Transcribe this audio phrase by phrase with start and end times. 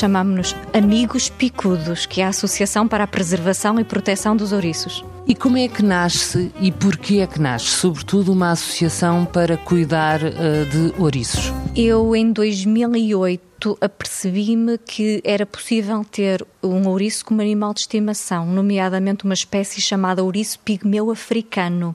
[0.00, 5.04] chamamos-nos Amigos Picudos, que é a Associação para a Preservação e Proteção dos Ouriços.
[5.28, 10.20] E como é que nasce e porquê é que nasce, sobretudo, uma associação para cuidar
[10.22, 11.52] uh, de ouriços?
[11.76, 19.24] Eu, em 2008, apercebi-me que era possível ter um ouriço como animal de estimação, nomeadamente
[19.24, 21.94] uma espécie chamada ouriço pigmeu africano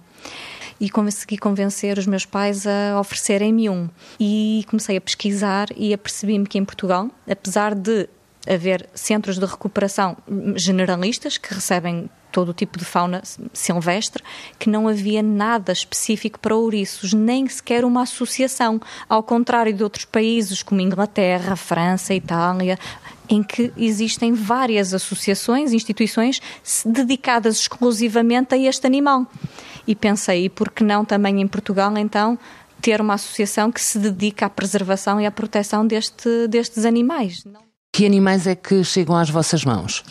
[0.80, 3.90] e consegui convencer os meus pais a oferecerem-me um.
[4.20, 8.10] E comecei a pesquisar e apercebi-me que em Portugal, apesar de
[8.48, 10.16] haver centros de recuperação
[10.56, 14.22] generalistas que recebem todo o tipo de fauna silvestre,
[14.60, 20.04] que não havia nada específico para ouriços, nem sequer uma associação, ao contrário de outros
[20.04, 22.78] países como Inglaterra, França, Itália,
[23.30, 26.42] em que existem várias associações, instituições
[26.86, 29.26] dedicadas exclusivamente a este animal.
[29.88, 32.38] E pensei, e por que não também em Portugal, então,
[32.82, 37.44] ter uma associação que se dedica à preservação e à proteção deste, destes animais?
[37.94, 40.04] Que animais é que chegam às vossas mãos?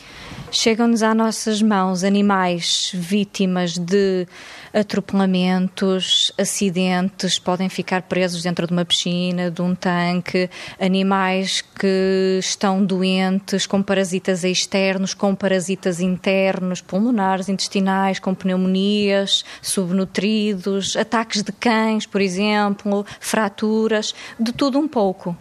[0.57, 4.25] Chegam-nos às nossas mãos animais vítimas de
[4.73, 10.49] atropelamentos, acidentes, podem ficar presos dentro de uma piscina, de um tanque,
[10.81, 20.97] animais que estão doentes com parasitas externos, com parasitas internos, pulmonares, intestinais, com pneumonias, subnutridos,
[20.97, 25.37] ataques de cães, por exemplo, fraturas, de tudo um pouco.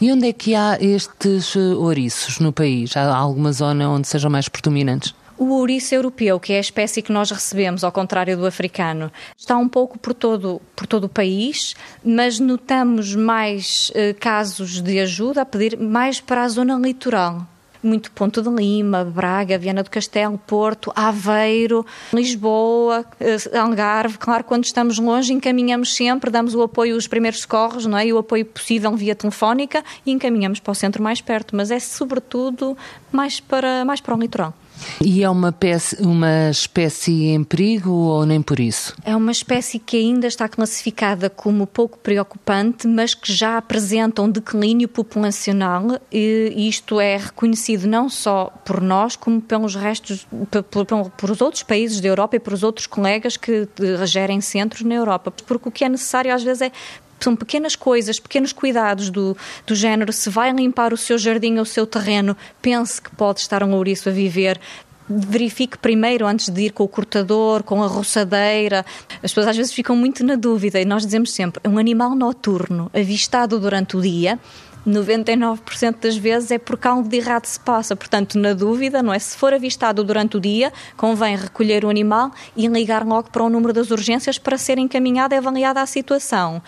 [0.00, 2.96] E onde é que há estes eh, ouriços no país?
[2.96, 5.14] Há alguma zona onde sejam mais predominantes?
[5.38, 9.54] O ouriço europeu, que é a espécie que nós recebemos, ao contrário do africano, está
[9.56, 15.42] um pouco por todo, por todo o país, mas notamos mais eh, casos de ajuda
[15.42, 17.46] a pedir mais para a zona litoral
[17.86, 24.18] muito Ponto de Lima, Braga, Viana do Castelo, Porto, Aveiro, Lisboa, eh, Algarve.
[24.18, 28.06] Claro, quando estamos longe, encaminhamos sempre, damos o apoio aos primeiros socorros, não é?
[28.06, 31.78] E o apoio possível via telefónica e encaminhamos para o centro mais perto, mas é
[31.78, 32.76] sobretudo
[33.12, 34.54] mais para, mais para o litoral.
[35.02, 38.94] E é uma, peça, uma espécie em perigo ou nem por isso?
[39.04, 44.30] É uma espécie que ainda está classificada como pouco preocupante, mas que já apresenta um
[44.30, 51.10] declínio populacional e isto é reconhecido não só por nós, como pelos restos, por, por,
[51.10, 53.68] por os outros países da Europa e por os outros colegas que
[54.04, 55.30] gerem centros na Europa.
[55.30, 56.72] Porque o que é necessário às vezes é
[57.20, 60.12] são pequenas coisas, pequenos cuidados do, do género.
[60.12, 63.74] Se vai limpar o seu jardim ou o seu terreno, pense que pode estar um
[63.74, 64.60] ouriço a viver,
[65.08, 68.84] verifique primeiro antes de ir com o cortador, com a roçadeira.
[69.22, 72.14] As pessoas às vezes ficam muito na dúvida e nós dizemos sempre: é um animal
[72.14, 74.38] noturno avistado durante o dia
[74.86, 77.96] 99% das vezes é porque algo de errado se passa.
[77.96, 79.18] Portanto, na dúvida, não é?
[79.18, 83.50] Se for avistado durante o dia, convém recolher o animal e ligar logo para o
[83.50, 86.62] número das urgências para ser encaminhada e avaliada a situação.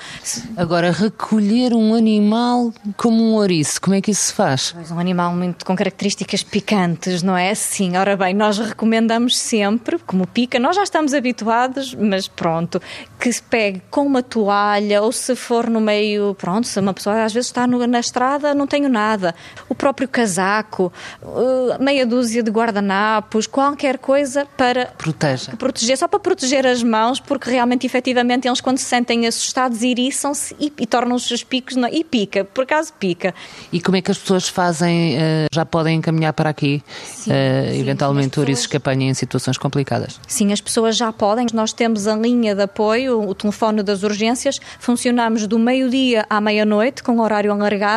[0.56, 4.72] Agora, recolher um animal como um ouriço, como é que isso se faz?
[4.72, 7.54] Pois um animal muito com características picantes, não é?
[7.54, 12.82] Sim, ora bem, nós recomendamos sempre, como pica, nós já estamos habituados, mas pronto,
[13.18, 17.24] que se pegue com uma toalha ou se for no meio, pronto, se uma pessoa
[17.24, 19.34] às vezes está no, na estrada não tenho nada.
[19.68, 20.92] O próprio casaco,
[21.22, 25.52] uh, meia dúzia de guardanapos, qualquer coisa para Proteja.
[25.56, 30.56] proteger, só para proteger as mãos, porque realmente, efetivamente, eles quando se sentem assustados iriçam-se
[30.58, 33.34] e, e tornam-se os picos e pica, por acaso pica.
[33.72, 35.18] E como é que as pessoas fazem, uh,
[35.52, 37.34] já podem encaminhar para aqui, sim, uh,
[37.72, 38.66] sim, eventualmente pessoas...
[38.66, 40.20] que apanhem em situações complicadas?
[40.26, 41.46] Sim, as pessoas já podem.
[41.52, 47.02] Nós temos a linha de apoio, o telefone das urgências, funcionamos do meio-dia à meia-noite,
[47.02, 47.87] com horário alargado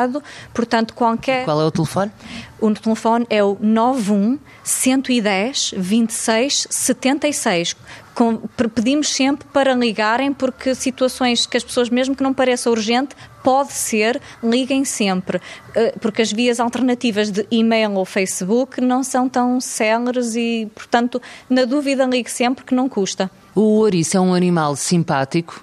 [0.53, 1.45] portanto qualquer...
[1.45, 2.11] Qual é o telefone?
[2.59, 7.75] O telefone é o 91 110 26 76.
[8.13, 8.37] Com,
[8.75, 13.73] pedimos sempre para ligarem, porque situações que as pessoas, mesmo que não pareça urgente, pode
[13.73, 15.41] ser, liguem sempre,
[15.75, 21.21] eh, porque as vias alternativas de e-mail ou Facebook não são tão céleres e, portanto,
[21.49, 23.29] na dúvida, ligue sempre que não custa.
[23.53, 25.61] O ouriço é um animal simpático,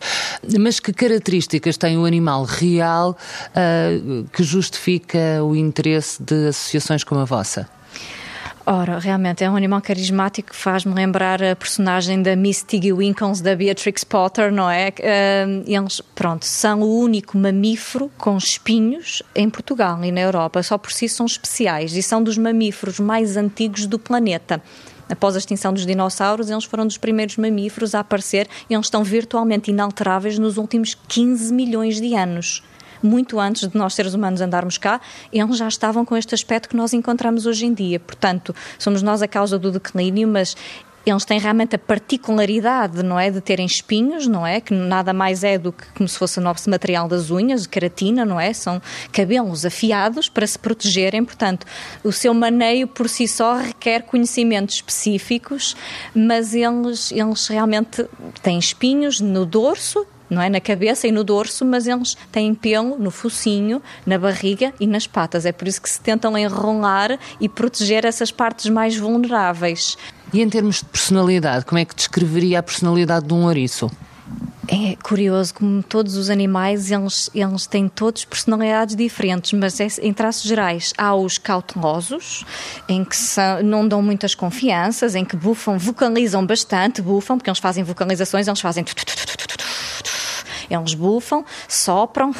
[0.61, 3.17] mas que características tem o animal real
[3.51, 7.67] uh, que justifica o interesse de associações como a vossa?
[8.71, 13.41] Ora, realmente é um animal carismático que faz-me lembrar a personagem da Miss Tiggy Winkles
[13.41, 14.93] da Beatrix Potter, não é?
[15.67, 20.63] Eles, pronto, são o único mamífero com espinhos em Portugal e na Europa.
[20.63, 24.63] Só por si são especiais e são dos mamíferos mais antigos do planeta
[25.09, 29.03] após a extinção dos dinossauros, eles foram dos primeiros mamíferos a aparecer e eles estão
[29.03, 32.63] virtualmente inalteráveis nos últimos 15 milhões de anos
[33.03, 35.01] muito antes de nós seres humanos andarmos cá,
[35.33, 37.99] eles já estavam com este aspecto que nós encontramos hoje em dia.
[38.01, 40.57] Portanto, somos nós a causa do declínio, mas
[41.11, 45.43] eles têm realmente a particularidade, não é, de terem espinhos, não é, que nada mais
[45.43, 48.53] é do que como se fosse o nosso material das unhas, de keratina, não é,
[48.53, 48.81] são
[49.13, 51.67] cabelos afiados para se protegerem, portanto,
[52.05, 55.77] o seu maneio por si só requer conhecimentos específicos,
[56.15, 58.07] mas eles, eles realmente
[58.43, 60.49] têm espinhos no dorso não é?
[60.49, 65.07] Na cabeça e no dorso, mas eles têm pelo no focinho, na barriga e nas
[65.07, 65.47] patas.
[65.47, 69.97] É por isso que se tentam enrolar e proteger essas partes mais vulneráveis.
[70.33, 73.91] E em termos de personalidade, como é que descreveria a personalidade de um ouriço?
[74.71, 80.13] É curioso como todos os animais, eles, eles têm todos personalidades diferentes, mas é, em
[80.13, 82.45] traços gerais há os cautelosos,
[82.87, 87.59] em que são, não dão muitas confianças, em que bufam, vocalizam bastante, bufam, porque eles
[87.59, 88.85] fazem vocalizações, eles fazem...
[90.71, 92.35] Eles bufam, sopram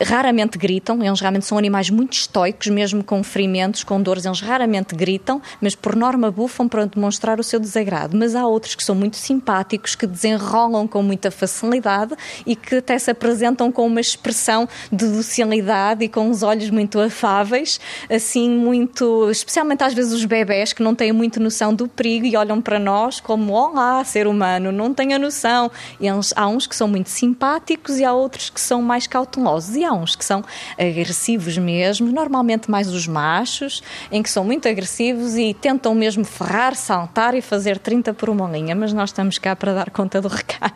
[0.00, 4.94] raramente gritam, eles realmente são animais muito estoicos, mesmo com ferimentos, com dores, eles raramente
[4.94, 8.16] gritam, mas por norma bufam para demonstrar o seu desagrado.
[8.16, 12.14] Mas há outros que são muito simpáticos, que desenrolam com muita facilidade
[12.46, 16.98] e que até se apresentam com uma expressão de docilidade e com os olhos muito
[17.00, 17.80] afáveis,
[18.10, 19.30] assim, muito.
[19.30, 22.78] especialmente às vezes os bebés que não têm muito noção do perigo e olham para
[22.78, 25.70] nós como: Olá, ser humano, não tenho a noção.
[26.00, 29.76] Eles, há uns que são muito simpáticos e há outros que são mais cautelosos.
[29.82, 30.44] E há uns que são
[30.78, 33.82] agressivos mesmo, normalmente mais os machos,
[34.12, 38.48] em que são muito agressivos e tentam mesmo ferrar, saltar e fazer 30 por uma
[38.48, 40.72] linha, mas nós estamos cá para dar conta do recado.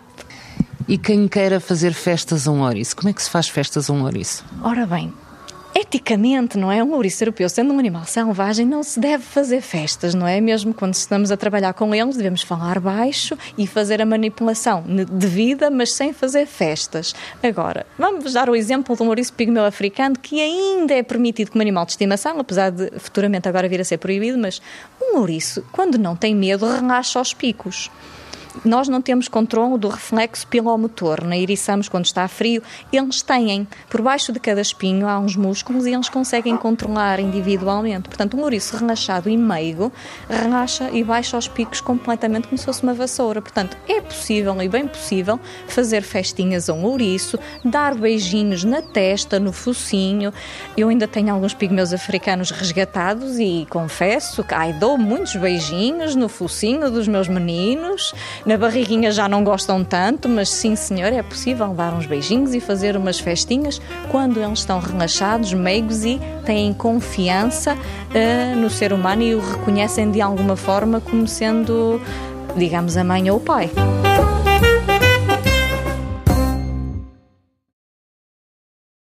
[0.88, 3.92] E quem queira fazer festas a um ouriço, como é que se faz festas a
[3.92, 4.44] um ouriço?
[4.60, 5.12] Ora bem,
[5.78, 6.82] eticamente, não é?
[6.82, 10.40] Um ouriço europeu, sendo um animal selvagem, não se deve fazer festas, não é?
[10.40, 14.82] Mesmo quando estamos a trabalhar com eles, devemos falar baixo e fazer a manipulação
[15.12, 17.14] devida, mas sem fazer festas.
[17.42, 21.60] Agora, vamos dar o exemplo de um ouriço pigmeu africano que ainda é permitido como
[21.60, 24.62] animal de estimação, apesar de futuramente agora vir a ser proibido, mas
[24.98, 27.90] um ouriço, quando não tem medo, relaxa aos picos
[28.64, 32.62] nós não temos controle do reflexo pilomotor, na eriçamos quando está frio,
[32.92, 38.08] eles têm, por baixo de cada espinho há uns músculos e eles conseguem controlar individualmente.
[38.08, 39.92] Portanto, um ouriço relaxado e meigo
[40.28, 43.40] relaxa e baixa os picos completamente como se fosse uma vassoura.
[43.40, 45.38] Portanto, é possível e bem possível
[45.68, 50.32] fazer festinhas a um ouriço, dar beijinhos na testa, no focinho.
[50.76, 56.28] Eu ainda tenho alguns pigmeus africanos resgatados e confesso que ai, dou muitos beijinhos no
[56.28, 58.14] focinho dos meus meninos,
[58.46, 62.60] na barriguinha já não gostam tanto, mas sim, senhor, é possível dar uns beijinhos e
[62.60, 69.22] fazer umas festinhas quando eles estão relaxados, meigos e têm confiança uh, no ser humano
[69.22, 72.00] e o reconhecem de alguma forma como sendo,
[72.56, 73.68] digamos, a mãe ou o pai.